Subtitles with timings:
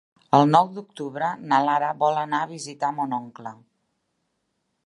[0.35, 3.57] El nou d'octubre na Nara vol anar a visitar mon oncle.